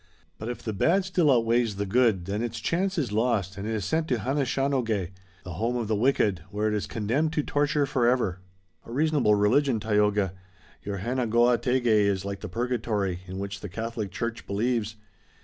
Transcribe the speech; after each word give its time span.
But 0.39 0.49
if 0.49 0.63
the 0.63 0.73
bad 0.73 1.05
still 1.05 1.31
outweighs 1.31 1.75
the 1.75 1.85
good 1.85 2.25
then 2.25 2.41
its 2.41 2.59
chance 2.59 2.97
is 2.97 3.11
lost 3.11 3.55
and 3.55 3.67
it 3.67 3.75
is 3.75 3.85
sent 3.85 4.07
to 4.07 4.15
Hanishaonogeh, 4.17 5.11
the 5.43 5.53
home 5.53 5.75
of 5.75 5.87
the 5.87 5.95
wicked, 5.95 6.41
where 6.49 6.67
it 6.67 6.73
is 6.73 6.87
condemned 6.87 7.33
to 7.33 7.43
torture 7.43 7.85
forever." 7.85 8.39
"A 8.83 8.91
reasonable 8.91 9.35
religion, 9.35 9.79
Tayoga. 9.79 10.33
Your 10.81 10.97
Hanegoategeh 10.97 11.85
is 11.85 12.25
like 12.25 12.39
the 12.39 12.49
purgatory, 12.49 13.19
in 13.27 13.37
which 13.37 13.59
the 13.59 13.69
Catholic 13.69 14.09
church 14.09 14.47
believes. 14.47 14.95